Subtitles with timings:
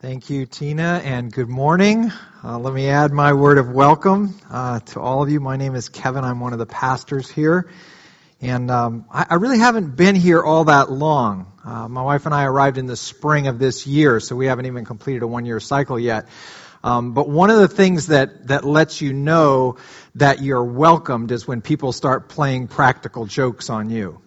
[0.00, 2.12] Thank you, Tina, and good morning.
[2.44, 5.40] Uh, let me add my word of welcome uh, to all of you.
[5.40, 6.22] My name is Kevin.
[6.22, 7.68] I'm one of the pastors here.
[8.40, 11.52] And um, I, I, really haven't been here all that long.
[11.64, 14.66] Uh, my wife and I arrived in the spring of this year, so we haven't
[14.66, 16.28] even completed a one year cycle yet.
[16.84, 19.78] Um, but one of the things that, that lets you know
[20.14, 24.20] that you're welcomed is when people start playing practical jokes on you.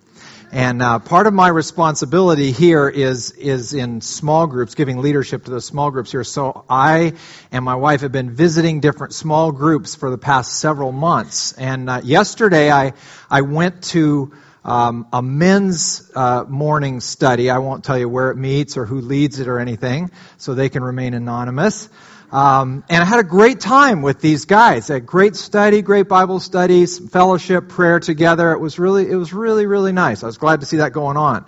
[0.53, 5.51] And uh, part of my responsibility here is is in small groups, giving leadership to
[5.51, 6.25] the small groups here.
[6.25, 7.13] So I
[7.53, 11.53] and my wife have been visiting different small groups for the past several months.
[11.53, 12.91] And uh, yesterday I
[13.29, 14.33] I went to
[14.65, 17.49] um, a men's uh, morning study.
[17.49, 20.67] I won't tell you where it meets or who leads it or anything, so they
[20.67, 21.87] can remain anonymous.
[22.31, 24.89] Um, and I had a great time with these guys.
[24.89, 28.53] A great study, great Bible studies, fellowship, prayer together.
[28.53, 30.23] It was really, it was really, really nice.
[30.23, 31.45] I was glad to see that going on.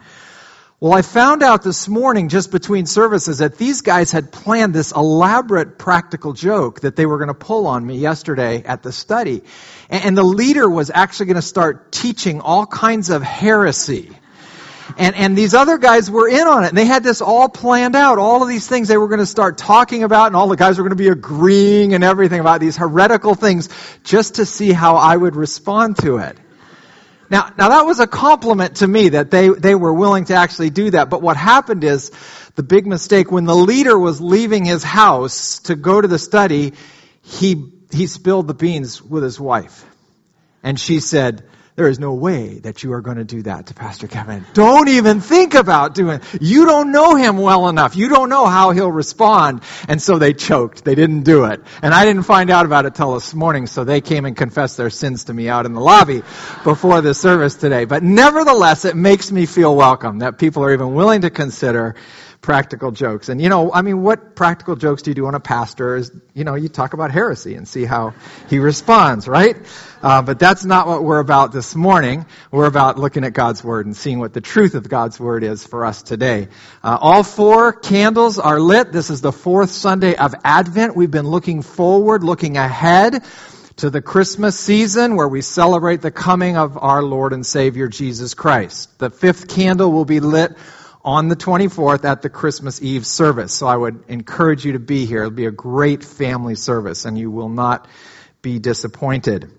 [0.81, 4.91] Well, I found out this morning, just between services, that these guys had planned this
[4.91, 9.43] elaborate practical joke that they were going to pull on me yesterday at the study.
[9.89, 14.11] And the leader was actually going to start teaching all kinds of heresy
[14.97, 16.69] and, and these other guys were in on it.
[16.69, 18.17] And they had this all planned out.
[18.17, 20.77] All of these things they were going to start talking about, and all the guys
[20.77, 23.69] were going to be agreeing and everything about these heretical things
[24.03, 26.37] just to see how I would respond to it.
[27.29, 30.69] Now, now that was a compliment to me that they, they were willing to actually
[30.69, 31.09] do that.
[31.09, 32.11] But what happened is
[32.55, 36.73] the big mistake when the leader was leaving his house to go to the study,
[37.21, 39.85] he, he spilled the beans with his wife.
[40.61, 41.43] And she said,
[41.75, 44.45] there is no way that you are going to do that to Pastor Kevin.
[44.53, 46.41] Don't even think about doing it.
[46.41, 47.95] You don't know him well enough.
[47.95, 49.63] You don't know how he'll respond.
[49.87, 50.85] And so they choked.
[50.85, 51.61] They didn't do it.
[51.81, 54.77] And I didn't find out about it till this morning, so they came and confessed
[54.77, 56.21] their sins to me out in the lobby
[56.63, 57.85] before the service today.
[57.85, 61.95] But nevertheless, it makes me feel welcome that people are even willing to consider
[62.43, 63.29] practical jokes.
[63.29, 65.95] And you know, I mean, what practical jokes do you do on a pastor?
[65.95, 68.13] Is you know, you talk about heresy and see how
[68.49, 69.55] he responds, right?
[70.03, 72.25] Uh, but that's not what we're about this morning.
[72.51, 75.65] We're about looking at God's word and seeing what the truth of God's word is
[75.65, 76.49] for us today.
[76.83, 78.91] Uh, all four candles are lit.
[78.91, 80.95] This is the fourth Sunday of Advent.
[80.97, 83.23] We've been looking forward, looking ahead
[83.77, 88.33] to the Christmas season where we celebrate the coming of our Lord and Savior Jesus
[88.33, 88.99] Christ.
[88.99, 90.51] The fifth candle will be lit
[91.03, 93.53] on the 24th at the Christmas Eve service.
[93.53, 95.19] So I would encourage you to be here.
[95.19, 97.87] It'll be a great family service and you will not
[98.41, 99.51] be disappointed.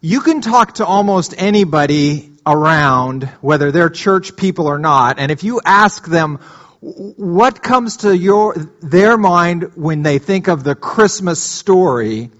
[0.00, 5.44] You can talk to almost anybody around, whether they're church people or not, and if
[5.44, 6.38] you ask them,
[6.80, 12.30] what comes to your, their mind when they think of the Christmas story,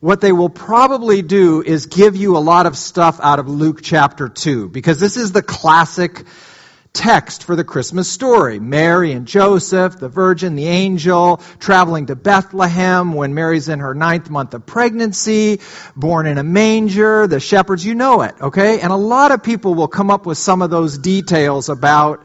[0.00, 3.80] what they will probably do is give you a lot of stuff out of Luke
[3.82, 6.24] chapter 2, because this is the classic
[6.92, 8.58] text for the Christmas story.
[8.60, 14.28] Mary and Joseph, the virgin, the angel, traveling to Bethlehem when Mary's in her ninth
[14.28, 15.60] month of pregnancy,
[15.96, 18.80] born in a manger, the shepherds, you know it, okay?
[18.80, 22.24] And a lot of people will come up with some of those details about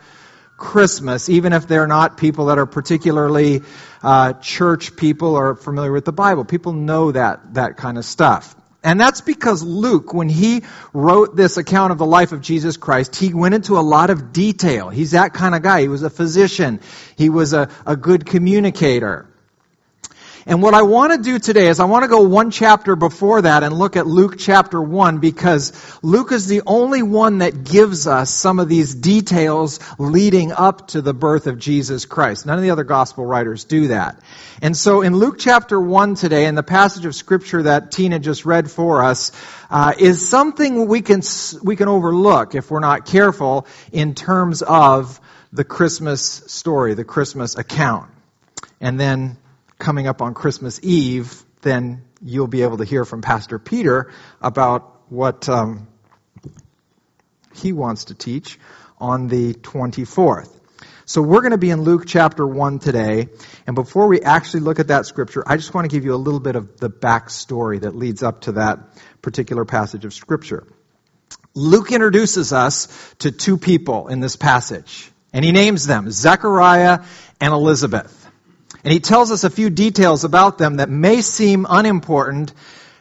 [0.57, 3.61] Christmas, even if they're not people that are particularly
[4.03, 6.43] uh, church people or familiar with the Bible.
[6.43, 8.55] People know that, that kind of stuff.
[8.83, 13.15] And that's because Luke, when he wrote this account of the life of Jesus Christ,
[13.15, 14.89] he went into a lot of detail.
[14.89, 15.81] He's that kind of guy.
[15.81, 16.79] He was a physician.
[17.17, 19.27] He was a, a good communicator.
[20.47, 23.41] And what I want to do today is I want to go one chapter before
[23.41, 28.07] that and look at Luke chapter 1 because Luke is the only one that gives
[28.07, 32.45] us some of these details leading up to the birth of Jesus Christ.
[32.45, 34.21] None of the other gospel writers do that.
[34.61, 38.45] And so in Luke chapter 1 today, in the passage of scripture that Tina just
[38.45, 39.33] read for us,
[39.69, 41.23] uh, is something we can,
[41.61, 45.19] we can overlook if we're not careful in terms of
[45.51, 48.09] the Christmas story, the Christmas account.
[48.79, 49.35] And then
[49.79, 54.11] coming up on Christmas Eve, then you'll be able to hear from Pastor Peter
[54.41, 55.87] about what um,
[57.55, 58.59] he wants to teach
[58.99, 60.53] on the 24th.
[61.05, 63.29] So we're going to be in Luke chapter 1 today.
[63.65, 66.17] And before we actually look at that scripture, I just want to give you a
[66.17, 68.79] little bit of the backstory that leads up to that
[69.21, 70.67] particular passage of scripture.
[71.53, 75.09] Luke introduces us to two people in this passage.
[75.31, 77.03] And he names them Zechariah
[77.39, 78.16] and Elizabeth.
[78.87, 82.53] And he tells us a few details about them that may seem unimportant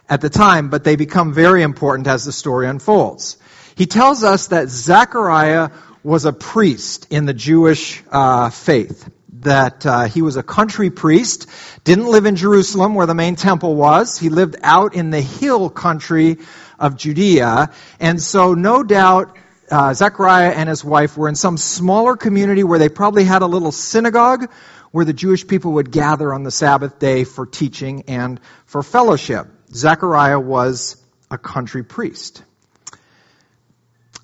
[0.09, 3.37] at the time, but they become very important as the story unfolds.
[3.77, 5.71] He tells us that Zechariah
[6.03, 9.09] was a priest in the Jewish uh, faith.
[9.43, 11.49] That uh, he was a country priest,
[11.85, 14.19] didn't live in Jerusalem where the main temple was.
[14.19, 16.38] He lived out in the hill country
[16.81, 17.71] of Judea.
[18.00, 19.37] And so, no doubt,
[19.71, 23.47] uh, Zechariah and his wife were in some smaller community where they probably had a
[23.47, 24.50] little synagogue
[24.91, 29.47] where the Jewish people would gather on the Sabbath day for teaching and for fellowship.
[29.73, 32.43] Zechariah was a country priest.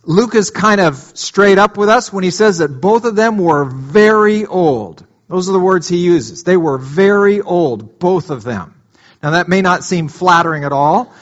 [0.05, 3.39] Luke is kind of straight up with us when he says that both of them
[3.39, 5.07] were very old.
[5.29, 6.43] Those are the words he uses.
[6.43, 8.75] They were very old, both of them.
[9.23, 11.15] Now that may not seem flattering at all.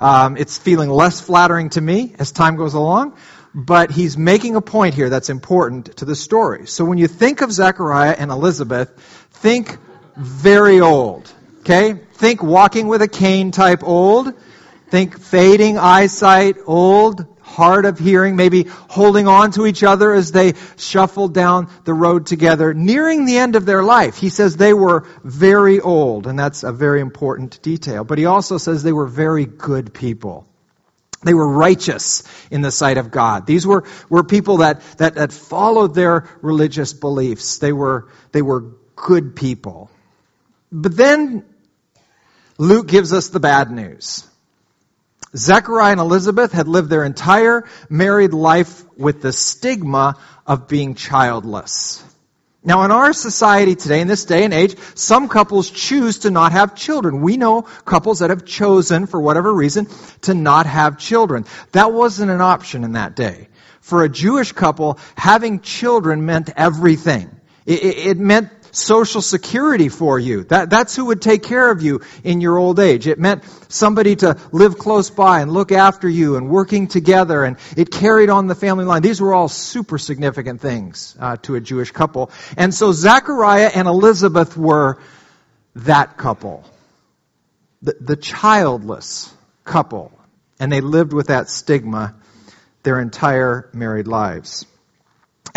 [0.00, 3.16] Um, it's feeling less flattering to me as time goes along.
[3.60, 6.68] But he's making a point here that's important to the story.
[6.68, 8.88] So when you think of Zechariah and Elizabeth,
[9.32, 9.76] think
[10.16, 11.28] very old.
[11.60, 11.94] Okay?
[12.12, 14.32] Think walking with a cane type old.
[14.90, 20.52] Think fading eyesight old hard of hearing, maybe holding on to each other as they
[20.76, 24.16] shuffled down the road together, nearing the end of their life.
[24.16, 28.04] He says they were very old, and that's a very important detail.
[28.04, 30.47] But he also says they were very good people.
[31.22, 33.46] They were righteous in the sight of God.
[33.46, 37.58] These were, were people that, that, that followed their religious beliefs.
[37.58, 39.90] They were, they were good people.
[40.70, 41.44] But then
[42.56, 44.26] Luke gives us the bad news.
[45.36, 50.16] Zechariah and Elizabeth had lived their entire married life with the stigma
[50.46, 52.02] of being childless.
[52.64, 56.52] Now, in our society today, in this day and age, some couples choose to not
[56.52, 57.22] have children.
[57.22, 59.86] We know couples that have chosen, for whatever reason,
[60.22, 61.44] to not have children.
[61.72, 63.48] That wasn't an option in that day.
[63.80, 67.30] For a Jewish couple, having children meant everything.
[67.64, 70.44] It, meant social security for you.
[70.44, 73.06] That, that's who would take care of you in your old age.
[73.06, 77.56] It meant somebody to live close by and look after you and working together, and
[77.76, 79.02] it carried on the family line.
[79.02, 82.30] These were all super significant things uh, to a Jewish couple.
[82.56, 85.00] And so Zechariah and Elizabeth were
[85.74, 86.64] that couple,
[87.82, 89.32] the, the childless
[89.64, 90.12] couple.
[90.60, 92.14] And they lived with that stigma
[92.82, 94.66] their entire married lives.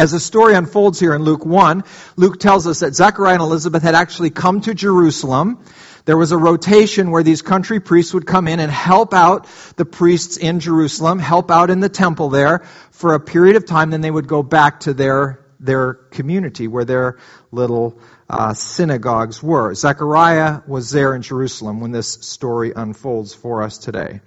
[0.02, 1.84] As the story unfolds here in Luke 1,
[2.16, 5.64] Luke tells us that Zechariah and Elizabeth had actually come to Jerusalem.
[6.06, 9.46] There was a rotation where these country priests would come in and help out
[9.76, 13.92] the priests in Jerusalem, help out in the temple there for a period of time.
[13.92, 17.20] Then they would go back to their, their community where their
[17.52, 19.76] little uh, synagogues were.
[19.76, 24.22] Zechariah was there in Jerusalem when this story unfolds for us today.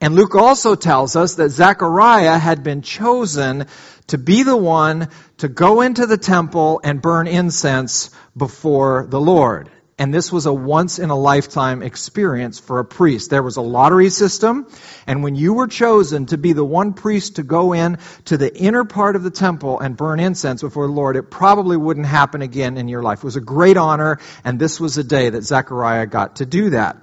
[0.00, 3.66] And Luke also tells us that Zechariah had been chosen
[4.08, 5.08] to be the one
[5.38, 9.70] to go into the temple and burn incense before the Lord.
[10.00, 13.30] And this was a once in a lifetime experience for a priest.
[13.30, 14.68] There was a lottery system,
[15.08, 18.56] and when you were chosen to be the one priest to go in to the
[18.56, 22.42] inner part of the temple and burn incense before the Lord, it probably wouldn't happen
[22.42, 23.18] again in your life.
[23.18, 26.70] It was a great honor, and this was a day that Zechariah got to do
[26.70, 26.98] that.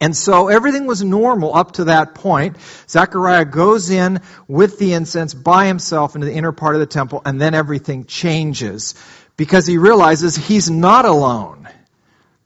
[0.00, 2.56] And so everything was normal up to that point.
[2.88, 7.22] Zechariah goes in with the incense by himself into the inner part of the temple,
[7.24, 8.94] and then everything changes
[9.36, 11.68] because he realizes he's not alone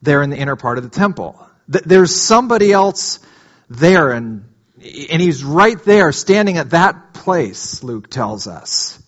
[0.03, 1.45] there in the inner part of the temple.
[1.67, 3.19] There's somebody else
[3.69, 4.45] there, and,
[5.11, 9.03] and he's right there standing at that place, Luke tells us.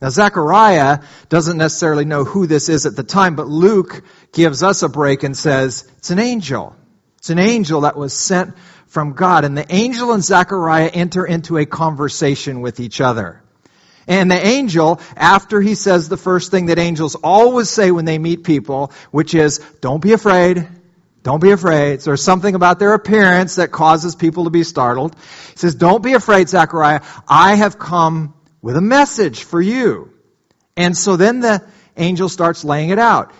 [0.00, 4.82] Now, Zechariah doesn't necessarily know who this is at the time, but Luke gives us
[4.82, 6.74] a break and says, it's an angel.
[7.20, 8.56] It's an angel that was sent
[8.86, 9.44] from God.
[9.44, 13.42] And the angel and Zechariah enter into a conversation with each other.
[14.08, 18.18] And the angel, after he says the first thing that angels always say when they
[18.18, 20.66] meet people, which is, don't be afraid,
[21.22, 22.00] don't be afraid.
[22.00, 25.14] So There's something about their appearance that causes people to be startled.
[25.14, 27.02] He says, don't be afraid, Zechariah.
[27.28, 30.12] I have come with a message for you.
[30.76, 31.62] And so then the
[31.96, 33.34] angel starts laying it out.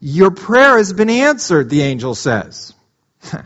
[0.00, 2.72] Your prayer has been answered, the angel says.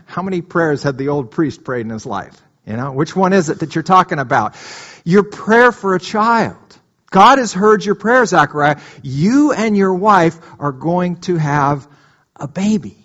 [0.05, 2.39] How many prayers had the old priest prayed in his life?
[2.65, 4.55] You know, which one is it that you're talking about?
[5.03, 6.57] Your prayer for a child.
[7.09, 8.79] God has heard your prayer, Zechariah.
[9.03, 11.87] You and your wife are going to have
[12.35, 12.97] a baby.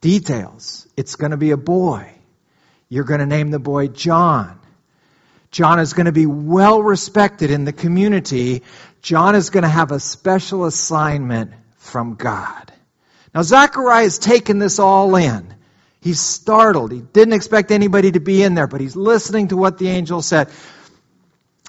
[0.00, 0.88] Details.
[0.96, 2.10] It's going to be a boy.
[2.88, 4.58] You're going to name the boy John.
[5.52, 8.62] John is going to be well respected in the community.
[9.02, 12.72] John is going to have a special assignment from God.
[13.34, 15.54] Now, Zechariah has taken this all in.
[16.00, 16.92] He's startled.
[16.92, 20.20] He didn't expect anybody to be in there, but he's listening to what the angel
[20.20, 20.50] said.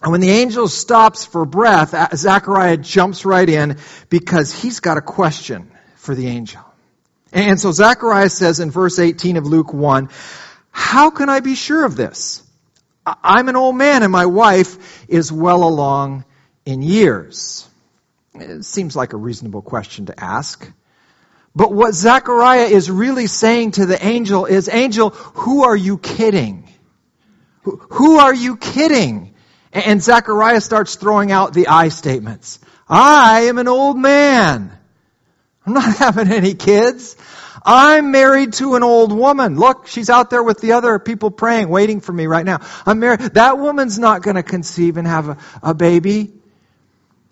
[0.02, 3.78] And when the angel stops for breath, uh, Zechariah jumps right in
[4.10, 6.62] because he's got a question for the angel.
[7.32, 10.10] And so Zechariah says in verse 18 of Luke 1,
[10.72, 12.44] How can I be sure of this?
[13.06, 16.26] I'm an old man and my wife is well along
[16.66, 17.68] in years.
[18.34, 20.70] It seems like a reasonable question to ask.
[21.56, 26.68] But what Zechariah is really saying to the angel is, angel, who are you kidding?
[27.64, 29.34] Who are you kidding?
[29.72, 32.60] And Zechariah starts throwing out the I statements.
[32.88, 34.72] I am an old man.
[35.66, 37.16] I'm not having any kids.
[37.66, 39.56] I'm married to an old woman.
[39.58, 42.60] Look, she's out there with the other people praying, waiting for me right now.
[42.86, 43.22] I'm married.
[43.22, 46.34] That woman's not going to conceive and have a, a baby.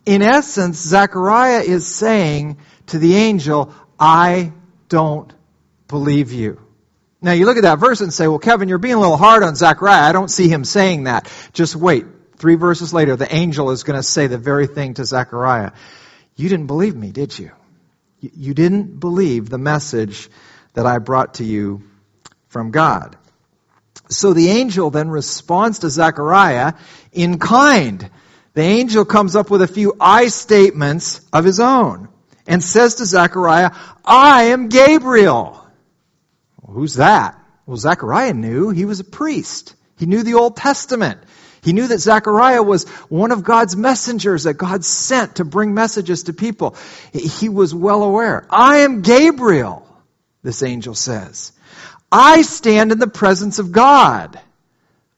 [0.05, 4.51] In essence, Zechariah is saying to the angel, I
[4.89, 5.31] don't
[5.87, 6.59] believe you.
[7.21, 9.43] Now you look at that verse and say, well, Kevin, you're being a little hard
[9.43, 10.09] on Zechariah.
[10.09, 11.31] I don't see him saying that.
[11.53, 12.05] Just wait.
[12.37, 15.73] Three verses later, the angel is going to say the very thing to Zechariah.
[16.35, 17.51] You didn't believe me, did you?
[18.19, 20.29] You didn't believe the message
[20.73, 21.83] that I brought to you
[22.47, 23.15] from God.
[24.09, 26.73] So the angel then responds to Zechariah
[27.11, 28.09] in kind.
[28.55, 32.09] The angel comes up with a few I statements of his own
[32.47, 33.71] and says to Zechariah,
[34.03, 35.65] I am Gabriel.
[36.61, 37.39] Well, who's that?
[37.65, 39.75] Well, Zechariah knew he was a priest.
[39.97, 41.21] He knew the Old Testament.
[41.61, 46.23] He knew that Zechariah was one of God's messengers that God sent to bring messages
[46.23, 46.75] to people.
[47.13, 48.47] He was well aware.
[48.49, 49.87] I am Gabriel,
[50.41, 51.51] this angel says.
[52.11, 54.39] I stand in the presence of God.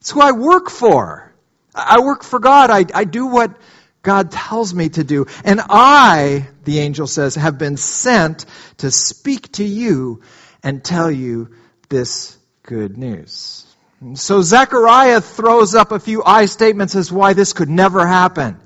[0.00, 1.32] It's who I work for.
[1.74, 2.70] I work for God.
[2.70, 3.56] I, I do what
[4.04, 5.26] God tells me to do.
[5.44, 8.46] And I, the angel says, have been sent
[8.78, 10.22] to speak to you
[10.62, 11.50] and tell you
[11.88, 13.66] this good news.
[14.14, 18.60] So Zechariah throws up a few I statements as why this could never happen.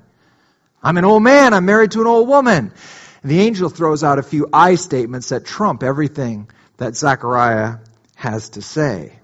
[0.83, 1.53] I'm an old man.
[1.53, 2.73] I'm married to an old woman.
[3.23, 7.77] The angel throws out a few I statements that trump everything that Zechariah
[8.15, 9.19] has to say.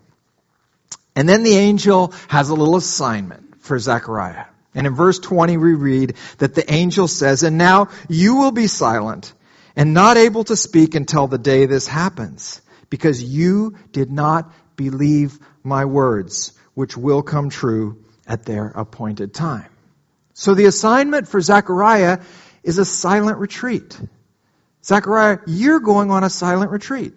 [1.15, 4.45] And then the angel has a little assignment for Zechariah.
[4.75, 8.67] And in verse 20 we read that the angel says, And now you will be
[8.67, 9.33] silent
[9.75, 15.39] and not able to speak until the day this happens, because you did not believe
[15.63, 19.69] my words, which will come true at their appointed time.
[20.33, 22.19] So the assignment for Zechariah
[22.63, 23.97] is a silent retreat.
[24.83, 27.13] Zechariah, you're going on a silent retreat.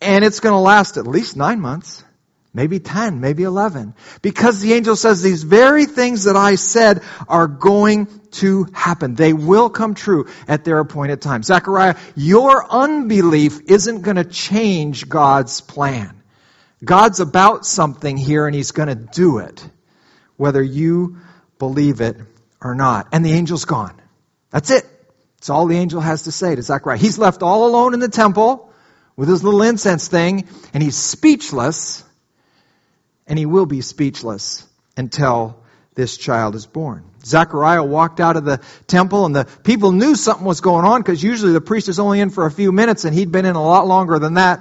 [0.00, 2.02] And it's going to last at least nine months
[2.52, 3.94] maybe 10, maybe 11.
[4.22, 9.14] Because the angel says these very things that I said are going to happen.
[9.14, 11.42] They will come true at their appointed time.
[11.42, 16.22] Zechariah, your unbelief isn't going to change God's plan.
[16.84, 19.68] God's about something here and he's going to do it,
[20.36, 21.18] whether you
[21.58, 22.16] believe it
[22.60, 23.08] or not.
[23.12, 24.00] And the angel's gone.
[24.50, 24.86] That's it.
[25.36, 26.98] That's all the angel has to say to Zechariah.
[26.98, 28.72] He's left all alone in the temple
[29.16, 32.04] with his little incense thing and he's speechless
[33.30, 35.62] and he will be speechless until
[35.94, 37.04] this child is born.
[37.24, 41.22] Zechariah walked out of the temple and the people knew something was going on because
[41.22, 43.62] usually the priest is only in for a few minutes and he'd been in a
[43.62, 44.60] lot longer than that.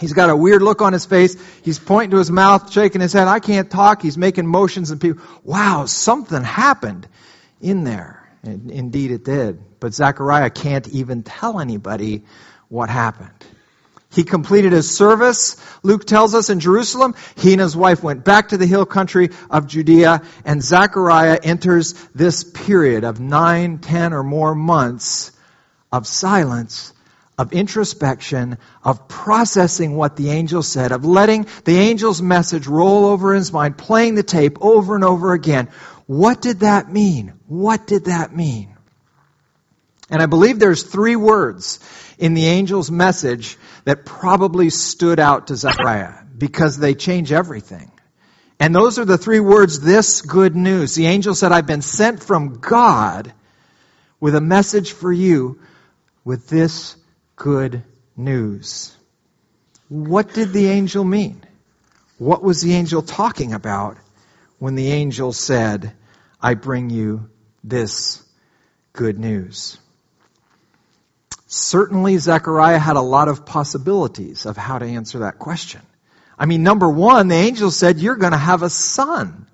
[0.00, 1.36] He's got a weird look on his face.
[1.62, 3.28] He's pointing to his mouth, shaking his head.
[3.28, 4.02] I can't talk.
[4.02, 7.06] He's making motions and people, wow, something happened
[7.60, 8.28] in there.
[8.42, 9.62] And indeed it did.
[9.78, 12.24] But Zechariah can't even tell anybody
[12.68, 13.44] what happened.
[14.10, 17.14] He completed his service, Luke tells us, in Jerusalem.
[17.36, 21.92] He and his wife went back to the hill country of Judea, and Zechariah enters
[22.14, 25.32] this period of nine, ten, or more months
[25.92, 26.94] of silence,
[27.36, 33.34] of introspection, of processing what the angel said, of letting the angel's message roll over
[33.34, 35.68] his mind, playing the tape over and over again.
[36.06, 37.34] What did that mean?
[37.46, 38.76] What did that mean?
[40.08, 41.80] And I believe there's three words
[42.18, 47.90] in the angel's message that probably stood out to Zechariah because they change everything.
[48.58, 50.96] And those are the three words, this good news.
[50.96, 53.32] The angel said, I've been sent from God
[54.18, 55.60] with a message for you
[56.24, 56.96] with this
[57.36, 57.84] good
[58.16, 58.96] news.
[59.88, 61.44] What did the angel mean?
[62.18, 63.98] What was the angel talking about
[64.58, 65.92] when the angel said,
[66.40, 67.30] I bring you
[67.62, 68.20] this
[68.92, 69.78] good news?
[71.56, 75.80] Certainly, Zechariah had a lot of possibilities of how to answer that question.
[76.38, 79.46] I mean, number one, the angel said, You're going to have a son.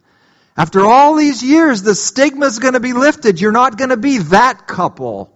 [0.57, 3.41] After all these years, the stigma is going to be lifted.
[3.41, 5.33] You're not going to be that couple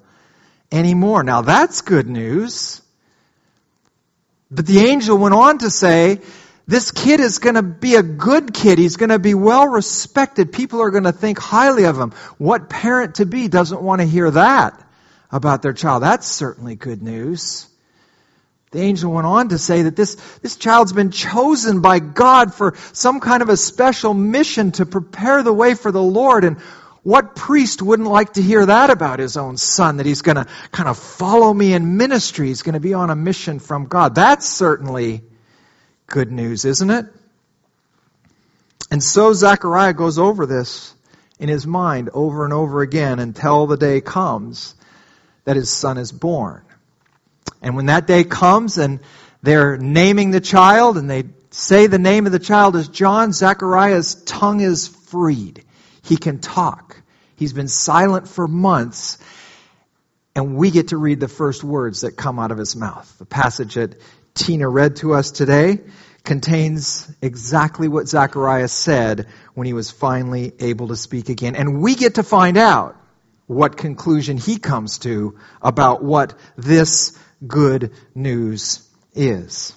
[0.73, 1.23] anymore.
[1.23, 2.83] Now, that's good news.
[4.51, 6.21] But the angel went on to say,
[6.67, 8.79] this kid is going to be a good kid.
[8.79, 10.53] He's going to be well respected.
[10.53, 12.11] People are going to think highly of him.
[12.39, 14.86] What parent to be doesn't want to hear that?
[15.37, 16.03] About their child.
[16.03, 17.69] That's certainly good news.
[18.73, 22.75] The angel went on to say that this, this child's been chosen by God for
[22.93, 26.45] some kind of a special mission to prepare the way for the Lord.
[26.45, 26.59] And
[27.03, 30.47] what priest wouldn't like to hear that about his own son, that he's going to
[30.73, 32.49] kind of follow me in ministry?
[32.49, 34.17] He's going to be on a mission from God.
[34.17, 35.23] That's certainly
[36.07, 37.07] good news, isn't it?
[38.91, 40.95] And so Zechariah goes over this
[41.39, 44.75] in his mind over and over again until the day comes
[45.47, 46.63] that his son is born.
[47.63, 49.01] And when that day comes and
[49.43, 54.17] they're naming the child and they say the name of the child is John, Zechariah's
[54.25, 55.65] tongue is freed.
[56.03, 57.01] He can talk.
[57.37, 59.19] He's been silent for months.
[60.35, 63.11] And we get to read the first words that come out of his mouth.
[63.19, 63.99] The passage that
[64.35, 65.81] Tina read to us today
[66.25, 71.55] contains exactly what Zechariah said when he was finally able to speak again.
[71.55, 72.97] And we get to find out
[73.47, 79.73] what conclusion he comes to about what this good news is.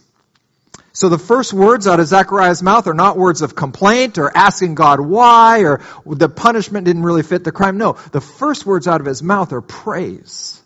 [0.91, 4.75] So the first words out of Zechariah's mouth are not words of complaint or asking
[4.75, 7.77] God why or the punishment didn't really fit the crime.
[7.77, 10.61] No, the first words out of his mouth are praise.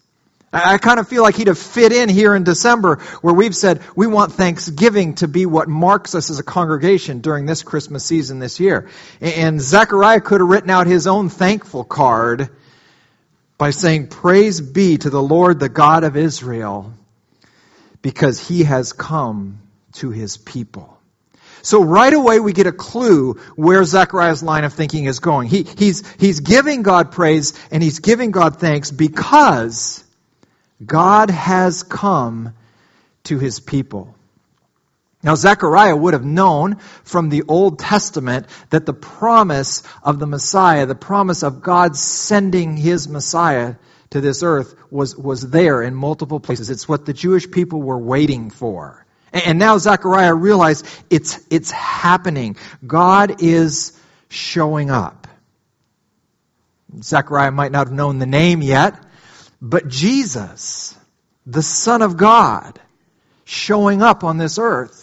[0.51, 3.81] I kind of feel like he'd have fit in here in December where we've said
[3.95, 8.39] we want Thanksgiving to be what marks us as a congregation during this Christmas season
[8.39, 8.89] this year.
[9.19, 12.49] And Zechariah could have written out his own thankful card
[13.63, 16.93] by saying, Praise be to the Lord, the God of Israel,
[18.01, 19.61] because he has come
[19.93, 20.99] to his people.
[21.61, 25.47] So right away we get a clue where Zechariah's line of thinking is going.
[25.47, 30.03] He, he's, he's giving God praise and he's giving God thanks because
[30.85, 32.55] God has come
[33.23, 34.13] to his people.
[35.23, 36.75] Now, Zechariah would have known
[37.05, 42.75] from the Old Testament that the promise of the Messiah, the promise of God sending
[42.75, 43.75] his Messiah
[44.09, 46.69] to this earth was, was there in multiple places.
[46.69, 49.05] It's what the Jewish people were waiting for.
[49.31, 52.57] And now Zechariah realized it's, it's happening.
[52.85, 53.97] God is
[54.29, 55.27] showing up.
[57.01, 59.01] Zechariah might not have known the name yet,
[59.61, 60.95] but Jesus,
[61.47, 62.79] the Son of God,
[63.45, 65.02] showing up on this earth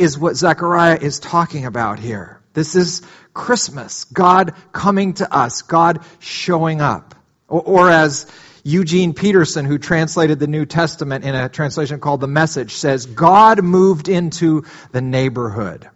[0.00, 2.40] is what Zechariah is talking about here.
[2.54, 3.02] This is
[3.34, 4.04] Christmas.
[4.04, 5.62] God coming to us.
[5.62, 7.14] God showing up.
[7.48, 8.26] Or, or as
[8.64, 13.62] Eugene Peterson, who translated the New Testament in a translation called The Message, says, God
[13.62, 15.88] moved into the neighborhood.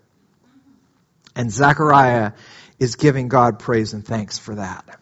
[1.35, 2.33] And Zechariah
[2.79, 5.01] is giving God praise and thanks for that.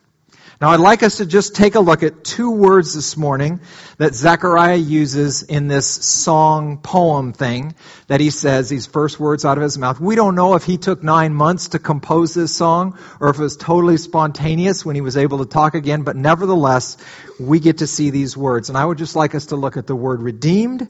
[0.63, 3.59] Now, I'd like us to just take a look at two words this morning
[3.99, 7.75] that Zechariah uses in this song poem thing
[8.07, 9.99] that he says, these first words out of his mouth.
[9.99, 13.43] We don't know if he took nine months to compose this song or if it
[13.43, 16.97] was totally spontaneous when he was able to talk again, but nevertheless,
[17.41, 18.69] we get to see these words.
[18.69, 20.89] And I would just like us to look at the word redeemed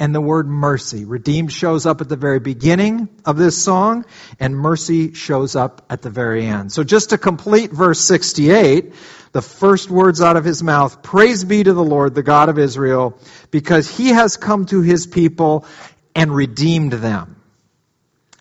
[0.00, 1.04] and the word mercy.
[1.04, 4.04] Redeemed shows up at the very beginning of this song,
[4.40, 6.72] and mercy shows up at the very end.
[6.72, 8.92] So just to complete verse 68,
[9.32, 12.58] the first words out of his mouth, Praise be to the Lord, the God of
[12.58, 13.18] Israel,
[13.50, 15.66] because he has come to his people
[16.14, 17.40] and redeemed them.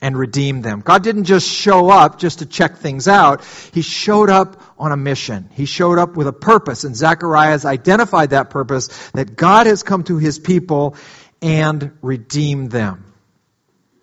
[0.02, 0.82] And redeemed them.
[0.82, 3.42] God didn't just show up just to check things out.
[3.74, 5.50] He showed up on a mission.
[5.54, 9.82] He showed up with a purpose, and Zechariah has identified that purpose that God has
[9.82, 10.98] come to his people
[11.44, 13.14] and redeem them.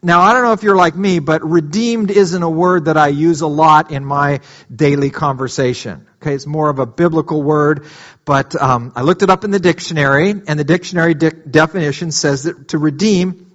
[0.02, 3.08] Now, I don't know if you're like me, but redeemed isn't a word that I
[3.08, 4.40] use a lot in my
[4.74, 6.06] daily conversation.
[6.16, 7.86] Okay, it's more of a biblical word,
[8.24, 12.44] but um, I looked it up in the dictionary, and the dictionary de- definition says
[12.44, 13.50] that to redeem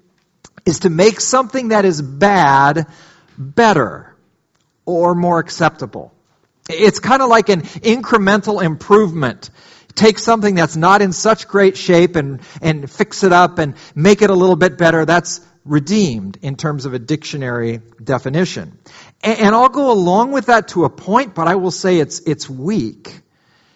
[0.65, 2.87] is to make something that is bad
[3.37, 4.15] better
[4.85, 6.13] or more acceptable.
[6.69, 9.49] It's kind of like an incremental improvement
[9.95, 14.21] take something that's not in such great shape and, and fix it up and make
[14.21, 18.77] it a little bit better, that's redeemed in terms of a dictionary definition.
[19.23, 22.19] And, and I'll go along with that to a point, but I will say it's,
[22.19, 23.21] it's weak.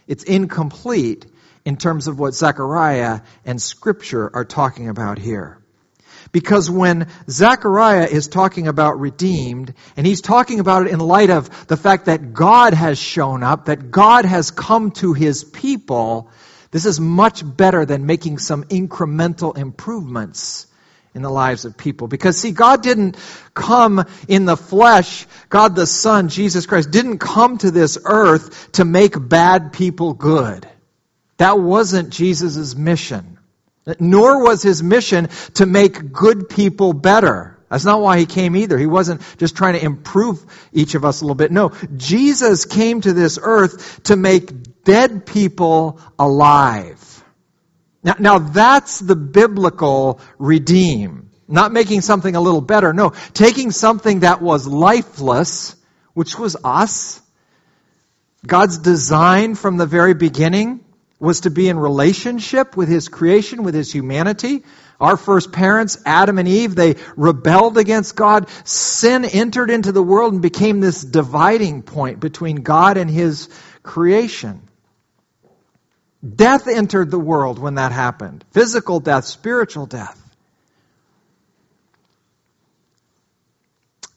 [0.07, 1.25] It's incomplete
[1.65, 5.58] in terms of what Zechariah and Scripture are talking about here.
[6.31, 11.67] Because when Zechariah is talking about redeemed, and he's talking about it in light of
[11.67, 16.29] the fact that God has shown up, that God has come to his people,
[16.71, 20.67] this is much better than making some incremental improvements
[21.15, 22.07] in the lives of people.
[22.07, 23.17] Because see, God didn't
[23.55, 28.85] come in the flesh, God the Son, Jesus Christ, didn't come to this earth to
[28.85, 30.67] make bad people good.
[31.37, 33.38] That wasn't Jesus' mission.
[33.99, 37.57] Nor was his mission to make good people better.
[37.69, 38.77] That's not why he came either.
[38.77, 41.51] He wasn't just trying to improve each of us a little bit.
[41.51, 47.23] No, Jesus came to this earth to make dead people alive.
[48.03, 51.29] Now, now that's the biblical redeem.
[51.47, 52.93] Not making something a little better.
[52.93, 55.75] No, taking something that was lifeless,
[56.13, 57.21] which was us,
[58.45, 60.85] God's design from the very beginning,
[61.19, 64.63] was to be in relationship with his creation, with his humanity.
[64.99, 68.49] Our first parents, Adam and Eve, they rebelled against God.
[68.63, 73.49] Sin entered into the world and became this dividing point between God and his
[73.83, 74.61] creation.
[76.35, 80.17] Death entered the world when that happened physical death, spiritual death.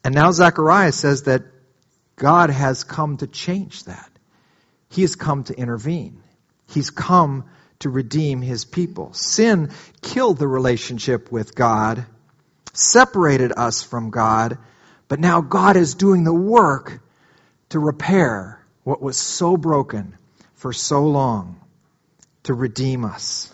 [0.04, 1.42] And now Zechariah says that
[2.16, 4.10] God has come to change that.
[4.88, 6.21] He has come to intervene.
[6.72, 7.44] He's come
[7.80, 9.12] to redeem his people.
[9.12, 12.06] Sin killed the relationship with God,
[12.72, 14.58] separated us from God,
[15.08, 17.00] but now God is doing the work
[17.70, 20.16] to repair what was so broken
[20.54, 21.60] for so long,
[22.44, 23.52] to redeem us.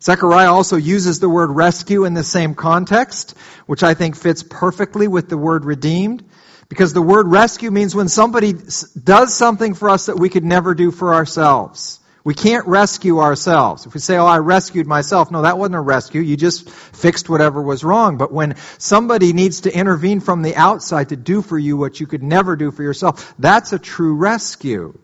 [0.00, 5.08] Zechariah also uses the word rescue in the same context, which I think fits perfectly
[5.08, 6.24] with the word redeemed.
[6.68, 8.54] Because the word rescue means when somebody
[9.02, 11.98] does something for us that we could never do for ourselves.
[12.28, 13.86] We can't rescue ourselves.
[13.86, 16.20] If we say, oh, I rescued myself, no, that wasn't a rescue.
[16.20, 18.18] You just fixed whatever was wrong.
[18.18, 22.06] But when somebody needs to intervene from the outside to do for you what you
[22.06, 24.98] could never do for yourself, that's a true rescue.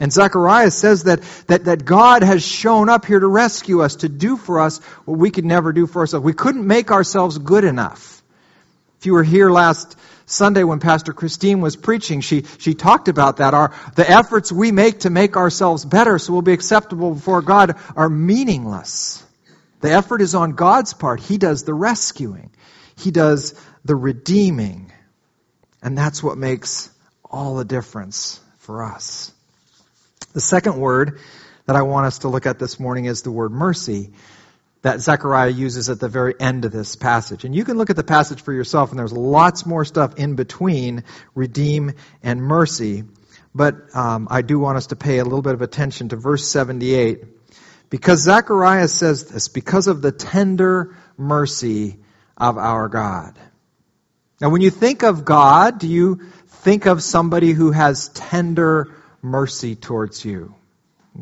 [0.00, 4.08] And Zechariah says that, that, that God has shown up here to rescue us, to
[4.08, 6.24] do for us what we could never do for ourselves.
[6.24, 8.13] We couldn't make ourselves good enough.
[9.04, 13.36] If you were here last Sunday when Pastor Christine was preaching, she, she talked about
[13.36, 13.52] that.
[13.52, 17.76] Our, the efforts we make to make ourselves better so we'll be acceptable before God
[17.96, 19.22] are meaningless.
[19.82, 21.20] The effort is on God's part.
[21.20, 22.48] He does the rescuing.
[22.96, 23.52] He does
[23.84, 24.90] the redeeming.
[25.82, 26.90] And that's what makes
[27.30, 29.34] all the difference for us.
[30.32, 31.20] The second word
[31.66, 34.14] that I want us to look at this morning is the word mercy
[34.84, 37.46] that Zechariah uses at the very end of this passage.
[37.46, 40.34] And you can look at the passage for yourself, and there's lots more stuff in
[40.34, 43.04] between redeem and mercy.
[43.54, 46.46] But um, I do want us to pay a little bit of attention to verse
[46.46, 47.24] 78.
[47.88, 51.96] Because Zechariah says this, because of the tender mercy
[52.36, 53.38] of our God.
[54.38, 59.76] Now, when you think of God, do you think of somebody who has tender mercy
[59.76, 60.54] towards you?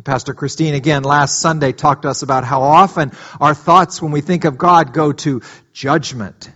[0.05, 4.23] Pastor Christine, again, last Sunday talked to us about how often our thoughts when we
[4.23, 5.43] think of God go to
[5.75, 6.51] judgment.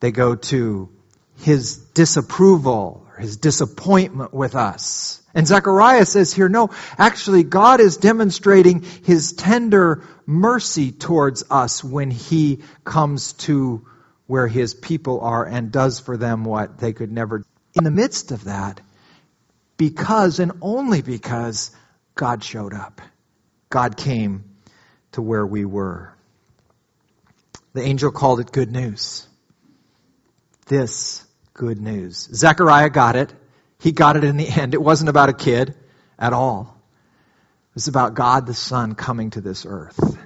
[0.00, 0.90] They go to
[1.38, 5.22] his disapproval or his disappointment with us.
[5.34, 12.10] And Zechariah says here, no, actually, God is demonstrating his tender mercy towards us when
[12.10, 13.86] he comes to
[14.26, 17.44] where his people are and does for them what they could never.
[17.74, 18.80] In the midst of that,
[19.76, 21.70] because and only because
[22.14, 23.00] God showed up.
[23.70, 24.44] God came
[25.12, 26.14] to where we were.
[27.72, 29.26] The angel called it good news.
[30.66, 32.28] This good news.
[32.32, 33.32] Zechariah got it.
[33.80, 34.74] He got it in the end.
[34.74, 35.74] It wasn't about a kid
[36.18, 36.78] at all.
[37.70, 40.18] It was about God the Son coming to this earth.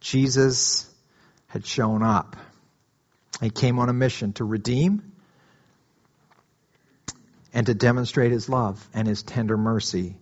[0.00, 0.92] Jesus
[1.46, 2.36] had shown up.
[3.40, 5.12] He came on a mission to redeem
[7.52, 10.16] and to demonstrate his love and his tender mercy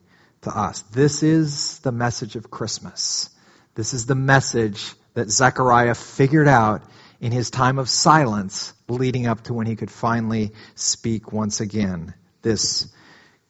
[0.44, 0.80] to us.
[0.92, 3.30] This is the message of Christmas.
[3.74, 6.82] This is the message that Zechariah figured out
[7.20, 12.14] in his time of silence leading up to when he could finally speak once again
[12.42, 12.92] this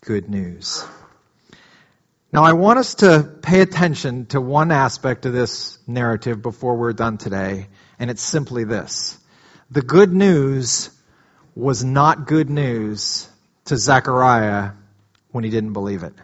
[0.01, 0.85] good news.
[2.33, 6.93] Now, I want us to pay attention to one aspect of this narrative before we're
[6.93, 9.19] done today, and it's simply this.
[9.71, 10.91] The good news
[11.55, 13.29] was not good news
[13.67, 14.73] to Zechariah
[15.31, 16.15] when he didn't believe it.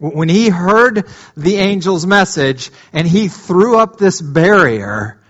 [0.00, 5.20] When he heard the angel's message and he threw up this barrier,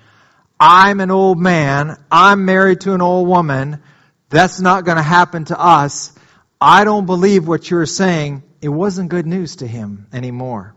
[0.61, 3.83] I'm an old man, I'm married to an old woman,
[4.29, 6.13] that's not going to happen to us.
[6.61, 8.45] I don't believe what you're saying.
[8.63, 10.77] It wasn't good news to him anymore.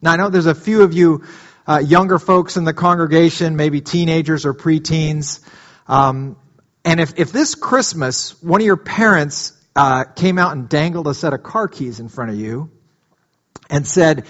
[0.00, 1.24] Now, I know there's a few of you
[1.66, 5.40] uh, younger folks in the congregation, maybe teenagers or preteens.
[5.86, 6.36] Um,
[6.86, 11.12] and if, if this Christmas, one of your parents uh, came out and dangled a
[11.12, 12.70] set of car keys in front of you,
[13.70, 14.26] and said,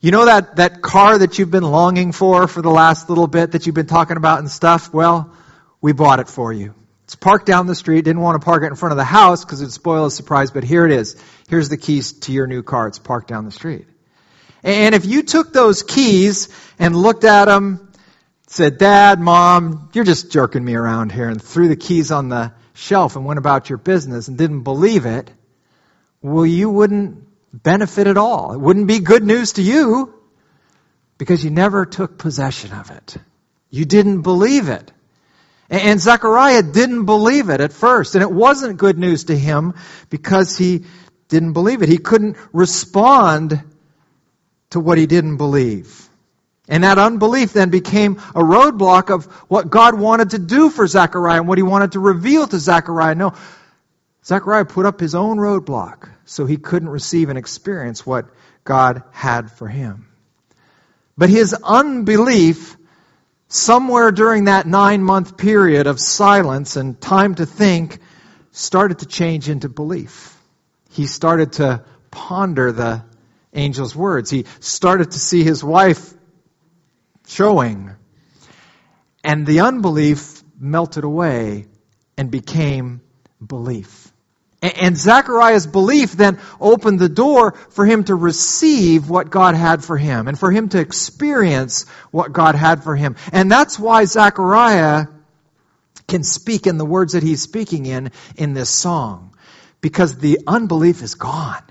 [0.00, 3.52] you know that, that car that you've been longing for for the last little bit
[3.52, 4.92] that you've been talking about and stuff?
[4.92, 5.32] Well,
[5.80, 6.74] we bought it for you.
[7.04, 8.04] It's parked down the street.
[8.04, 10.50] Didn't want to park it in front of the house because it'd spoil the surprise,
[10.50, 11.16] but here it is.
[11.48, 12.88] Here's the keys to your new car.
[12.88, 13.86] It's parked down the street.
[14.64, 17.92] And if you took those keys and looked at them,
[18.48, 22.52] said, Dad, Mom, you're just jerking me around here, and threw the keys on the
[22.74, 25.30] shelf and went about your business and didn't believe it,
[26.22, 27.25] well, you wouldn't
[27.62, 28.52] benefit at all.
[28.52, 30.14] It wouldn't be good news to you
[31.18, 33.16] because you never took possession of it.
[33.70, 34.92] You didn't believe it.
[35.68, 38.14] And Zechariah didn't believe it at first.
[38.14, 39.74] And it wasn't good news to him
[40.10, 40.84] because he
[41.28, 41.88] didn't believe it.
[41.88, 43.62] He couldn't respond
[44.70, 46.08] to what he didn't believe.
[46.68, 51.38] And that unbelief then became a roadblock of what God wanted to do for Zechariah
[51.38, 53.14] and what he wanted to reveal to Zechariah.
[53.14, 53.34] No,
[54.26, 58.26] Zechariah put up his own roadblock so he couldn't receive and experience what
[58.64, 60.08] God had for him.
[61.16, 62.76] But his unbelief,
[63.46, 68.00] somewhere during that nine month period of silence and time to think,
[68.50, 70.36] started to change into belief.
[70.90, 73.04] He started to ponder the
[73.52, 74.28] angel's words.
[74.28, 76.12] He started to see his wife
[77.28, 77.92] showing.
[79.22, 81.66] And the unbelief melted away
[82.18, 83.02] and became
[83.46, 84.12] belief.
[84.74, 89.96] And Zechariah's belief then opened the door for him to receive what God had for
[89.96, 93.16] him and for him to experience what God had for him.
[93.32, 95.06] And that's why Zechariah
[96.08, 99.36] can speak in the words that he's speaking in in this song.
[99.80, 101.62] Because the unbelief is gone.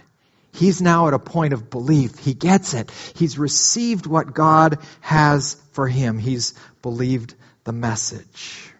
[0.53, 2.17] He's now at a point of belief.
[2.17, 2.89] He gets it.
[3.15, 6.17] He's received what God has for him.
[6.17, 8.71] He's believed the message.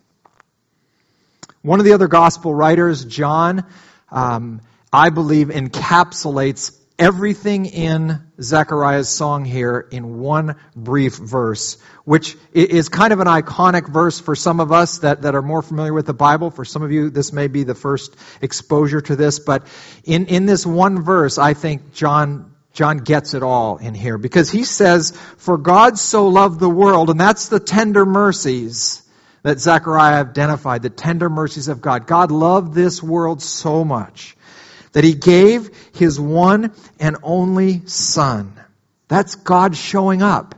[1.62, 3.66] One of the other gospel writers, John,
[4.10, 12.90] um, I believe encapsulates everything in Zechariah's song here in one brief verse, which is
[12.90, 16.06] kind of an iconic verse for some of us that, that are more familiar with
[16.06, 16.52] the Bible.
[16.52, 19.68] For some of you, this may be the first exposure to this, but
[20.06, 24.52] in, in this one verse, I think John John gets it all in here because
[24.52, 29.02] he says, For God so loved the world, and that's the tender mercies
[29.46, 32.08] that Zechariah identified, the tender mercies of God.
[32.08, 34.36] God loved this world so much
[34.94, 38.60] that he gave his one and only son.
[39.08, 40.56] That's God showing up.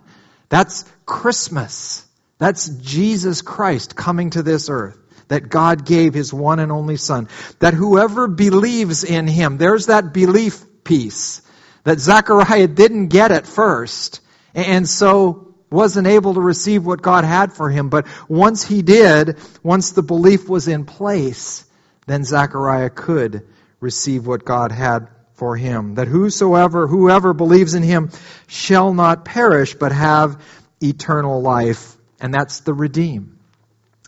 [0.47, 2.07] That's Christmas.
[2.37, 4.97] That's Jesus Christ coming to this earth.
[5.27, 7.27] That God gave his one and only son.
[7.59, 11.41] That whoever believes in him, there's that belief piece
[11.83, 14.21] that Zechariah didn't get at first.
[14.53, 17.89] And so wasn't able to receive what God had for him.
[17.89, 21.65] But once he did, once the belief was in place,
[22.05, 23.45] then Zechariah could
[23.79, 25.95] receive what God had for him.
[25.95, 28.11] That whosoever, whoever believes in him
[28.47, 30.41] shall not perish, but have
[30.81, 31.95] eternal life.
[32.19, 33.39] And that's the redeem.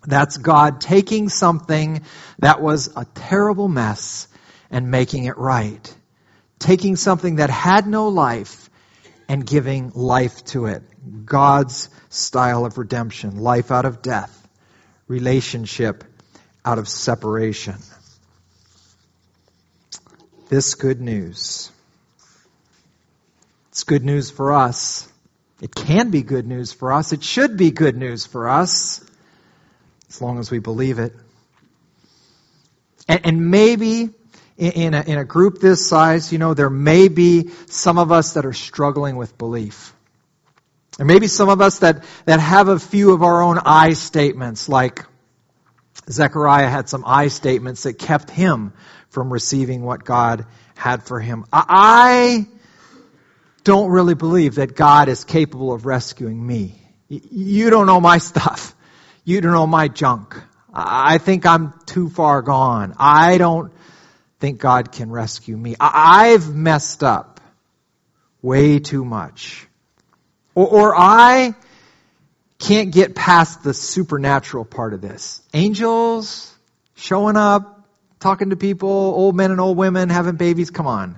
[0.05, 2.03] That's God taking something
[2.39, 4.27] that was a terrible mess
[4.71, 5.95] and making it right.
[6.57, 8.69] Taking something that had no life
[9.27, 10.83] and giving life to it.
[11.25, 13.37] God's style of redemption.
[13.37, 14.35] Life out of death.
[15.07, 16.03] Relationship
[16.65, 17.75] out of separation
[20.49, 21.71] this good news.
[23.69, 25.07] It's good news for us.
[25.61, 27.13] It can be good news for us.
[27.13, 29.03] It should be good news for us,
[30.09, 31.13] as long as we believe it.
[33.07, 34.09] And, and maybe
[34.57, 38.33] in a, in a group this size, you know, there may be some of us
[38.33, 39.93] that are struggling with belief.
[40.99, 43.93] There may be some of us that, that have a few of our own I
[43.93, 45.05] statements, like
[46.11, 48.73] Zechariah had some I statements that kept him
[49.07, 51.45] from receiving what God had for him.
[51.53, 52.47] I
[53.63, 56.75] don't really believe that God is capable of rescuing me.
[57.07, 58.75] You don't know my stuff.
[59.23, 60.35] You don't know my junk.
[60.73, 62.93] I think I'm too far gone.
[62.97, 63.71] I don't
[64.41, 65.77] think God can rescue me.
[65.79, 67.39] I've messed up
[68.41, 69.68] way too much.
[70.59, 71.55] Or, or I
[72.57, 75.41] can't get past the supernatural part of this.
[75.53, 76.53] Angels
[76.95, 77.87] showing up,
[78.19, 80.69] talking to people, old men and old women having babies.
[80.69, 81.17] Come on.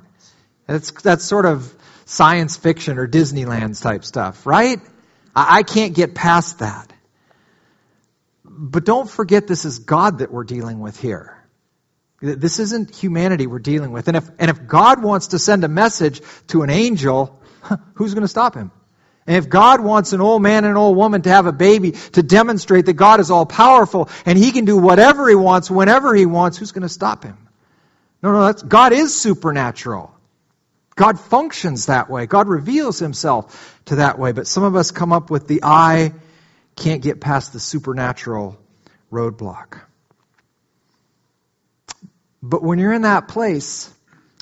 [0.68, 1.74] That's, that's sort of
[2.06, 4.80] science fiction or Disneyland type stuff, right?
[5.36, 6.94] I, I can't get past that.
[8.46, 11.36] But don't forget this is God that we're dealing with here.
[12.22, 14.08] This isn't humanity we're dealing with.
[14.08, 17.42] And if, and if God wants to send a message to an angel,
[17.96, 18.70] who's going to stop him?
[19.32, 21.92] And if God wants an old man and an old woman to have a baby
[21.92, 26.14] to demonstrate that God is all powerful and he can do whatever he wants whenever
[26.14, 27.38] he wants, who's going to stop him?
[28.22, 30.14] No, no, that's, God is supernatural.
[30.98, 32.26] God functions that way.
[32.26, 34.34] God reveals himself to that way.
[34.34, 36.14] But some of us come up with the I
[36.76, 38.60] can't get past the supernatural
[39.14, 39.80] roadblock.
[42.44, 43.90] But when you're in that place,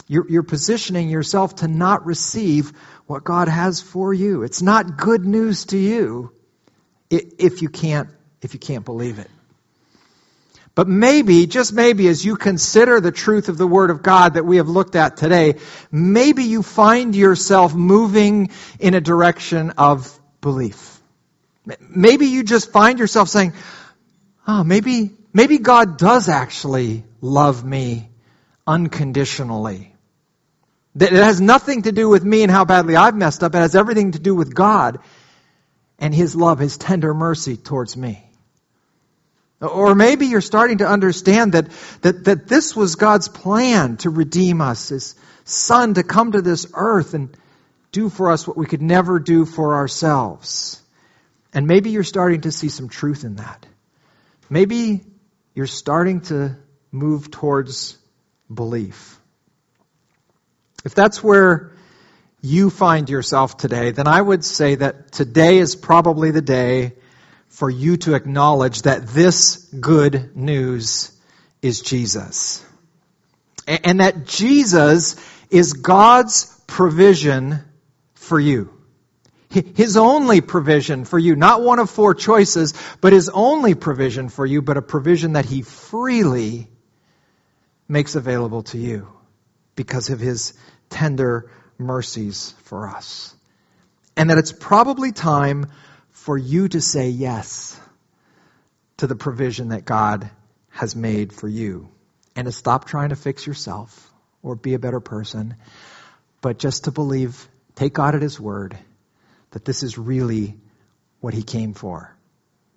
[0.07, 2.73] you're, you're positioning yourself to not receive
[3.09, 4.43] what God has for you.
[4.43, 6.31] It's not good news to you
[7.09, 8.09] if you can't,
[8.43, 9.31] if you can't believe it.
[10.75, 14.45] But maybe, just maybe, as you consider the truth of the Word of God that
[14.45, 15.55] we have looked at today,
[15.91, 21.01] maybe you find yourself moving in a direction of belief.
[21.89, 23.53] Maybe you just find yourself saying,
[24.47, 28.11] oh, maybe, maybe God does actually love me
[28.67, 29.88] unconditionally.
[30.95, 33.53] That it has nothing to do with me and how badly I've messed up.
[33.55, 34.99] It has everything to do with God
[35.99, 38.23] and His love, His tender mercy towards me.
[39.61, 41.69] Or maybe you're starting to understand that,
[42.01, 46.67] that, that this was God's plan to redeem us, His Son to come to this
[46.73, 47.35] earth and
[47.91, 50.81] do for us what we could never do for ourselves.
[51.53, 53.65] And maybe you're starting to see some truth in that.
[54.49, 55.01] Maybe
[55.55, 56.57] you're starting to
[56.91, 57.97] move towards
[58.53, 59.18] belief.
[60.85, 61.71] If that's where
[62.41, 66.93] you find yourself today, then I would say that today is probably the day
[67.49, 71.11] for you to acknowledge that this good news
[71.61, 72.65] is Jesus.
[73.67, 75.15] And that Jesus
[75.49, 77.59] is God's provision
[78.13, 78.73] for you.
[79.49, 84.45] His only provision for you, not one of four choices, but his only provision for
[84.45, 86.69] you, but a provision that he freely
[87.87, 89.07] makes available to you
[89.79, 90.53] because of his
[90.89, 93.33] tender mercies for us.
[94.17, 95.67] And that it's probably time
[96.09, 97.79] for you to say yes
[98.97, 100.29] to the provision that God
[100.71, 101.87] has made for you
[102.35, 104.11] and to stop trying to fix yourself
[104.43, 105.55] or be a better person,
[106.41, 108.77] but just to believe, take God at His word,
[109.51, 110.57] that this is really
[111.21, 112.13] what He came for.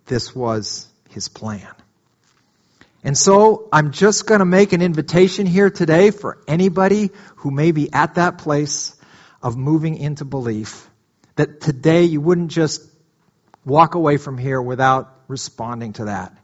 [0.07, 1.75] This was His plan.
[3.05, 7.73] And so I'm just going to make an invitation here today for anybody who may
[7.73, 8.97] be at that place
[9.43, 10.89] of moving into belief
[11.37, 12.89] that today you wouldn't just
[13.65, 16.37] walk away from here without responding to that.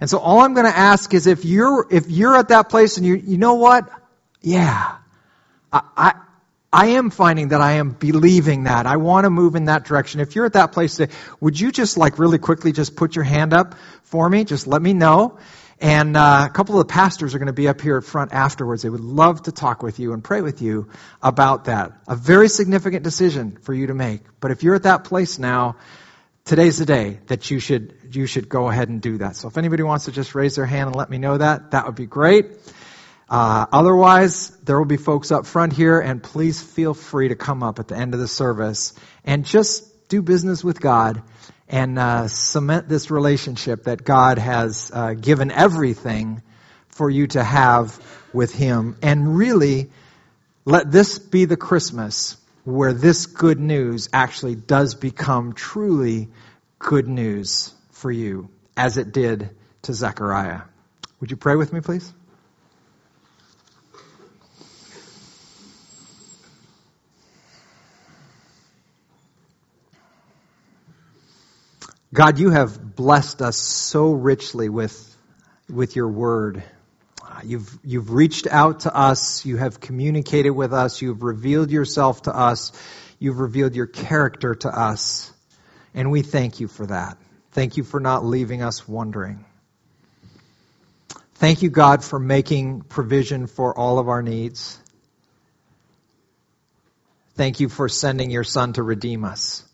[0.00, 2.98] And so all I'm going to ask is if you're, if you're at that place
[2.98, 3.88] and you, you know what?
[4.42, 4.96] Yeah.
[5.72, 6.14] I, I,
[6.72, 8.86] I am finding that I am believing that.
[8.86, 10.20] I want to move in that direction.
[10.20, 13.24] If you're at that place today, would you just like really quickly just put your
[13.24, 14.44] hand up for me?
[14.44, 15.38] Just let me know.
[15.80, 18.32] And uh, a couple of the pastors are going to be up here at front
[18.32, 18.82] afterwards.
[18.82, 20.88] They would love to talk with you and pray with you
[21.22, 21.92] about that.
[22.06, 24.22] A very significant decision for you to make.
[24.40, 25.76] But if you're at that place now,
[26.44, 29.36] today's the day that you should you should go ahead and do that.
[29.36, 31.86] So if anybody wants to just raise their hand and let me know that, that
[31.86, 32.46] would be great.
[33.28, 37.62] Uh, otherwise, there will be folks up front here, and please feel free to come
[37.62, 38.92] up at the end of the service
[39.24, 41.22] and just do business with God
[41.68, 46.42] and uh, cement this relationship that God has uh, given everything
[46.88, 47.98] for you to have
[48.32, 49.90] with Him, and really
[50.64, 56.28] let this be the Christmas where this good news actually does become truly
[56.78, 59.50] good news for you, as it did
[59.82, 60.62] to Zechariah.
[61.20, 62.12] Would you pray with me, please?
[72.14, 75.16] God, you have blessed us so richly with,
[75.68, 76.62] with your word.
[77.42, 79.44] You've, you've reached out to us.
[79.44, 81.02] You have communicated with us.
[81.02, 82.70] You've revealed yourself to us.
[83.18, 85.32] You've revealed your character to us.
[85.92, 87.18] And we thank you for that.
[87.50, 89.44] Thank you for not leaving us wondering.
[91.34, 94.78] Thank you, God, for making provision for all of our needs.
[97.34, 99.64] Thank you for sending your Son to redeem us.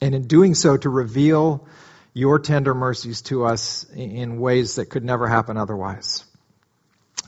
[0.00, 1.66] And in doing so, to reveal
[2.12, 6.24] your tender mercies to us in ways that could never happen otherwise.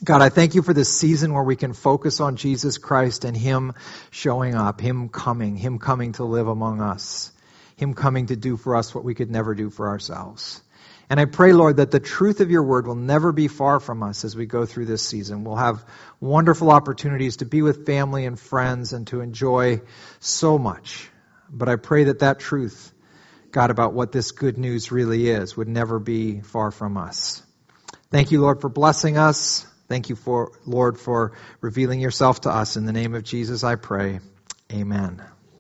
[0.02, 3.36] God, I thank you for this season where we can focus on Jesus Christ and
[3.36, 3.74] Him
[4.10, 7.32] showing up, Him coming, Him coming to live among us,
[7.76, 10.62] Him coming to do for us what we could never do for ourselves.
[11.10, 14.02] And I pray, Lord, that the truth of your word will never be far from
[14.02, 15.42] us as we go through this season.
[15.42, 15.84] We'll have
[16.20, 19.80] wonderful opportunities to be with family and friends and to enjoy
[20.20, 21.10] so much.
[21.50, 22.92] But I pray that that truth,
[23.50, 27.42] God, about what this good news really is, would never be far from us.
[28.10, 29.66] Thank you, Lord, for blessing us.
[29.88, 32.76] Thank you for, Lord, for revealing yourself to us.
[32.76, 34.20] In the name of Jesus, I pray.
[34.72, 35.22] Amen.